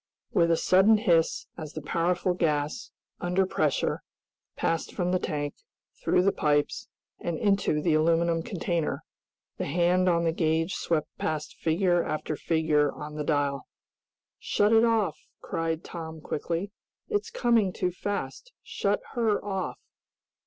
With 0.33 0.49
a 0.49 0.57
sudden 0.57 0.97
hiss, 0.97 1.45
as 1.59 1.73
the 1.73 1.81
powerful 1.83 2.33
gas, 2.33 2.89
under 3.19 3.45
pressure, 3.45 4.01
passed 4.55 4.95
from 4.95 5.11
the 5.11 5.19
tank, 5.19 5.53
through 6.03 6.23
the 6.23 6.31
pipes, 6.31 6.87
and 7.19 7.37
into 7.37 7.83
the 7.83 7.93
aluminum 7.93 8.41
container, 8.41 9.03
the 9.59 9.67
hand 9.67 10.09
on 10.09 10.23
the 10.23 10.31
gauge 10.31 10.73
swept 10.73 11.15
past 11.19 11.55
figure 11.55 12.03
after 12.03 12.35
figure 12.35 12.91
on 12.91 13.13
the 13.13 13.23
dial. 13.23 13.67
"Shut 14.39 14.73
it 14.73 14.83
off!" 14.85 15.19
cried 15.39 15.83
Tom 15.83 16.19
quickly. 16.19 16.71
"It's 17.07 17.29
coming 17.29 17.71
too 17.71 17.91
fast! 17.91 18.51
Shut 18.63 19.01
her 19.13 19.45
off!" 19.45 19.77